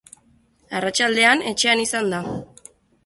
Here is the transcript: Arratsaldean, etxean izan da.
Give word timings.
Arratsaldean, 0.79 1.43
etxean 1.53 1.85
izan 1.85 2.11
da. 2.15 2.23